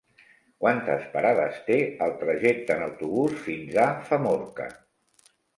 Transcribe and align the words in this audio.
Quantes 0.63 1.03
parades 1.15 1.59
té 1.67 1.77
el 2.07 2.15
trajecte 2.23 2.79
en 2.79 2.87
autobús 2.89 3.39
fins 3.45 3.79
a 3.87 3.87
Famorca? 4.09 4.71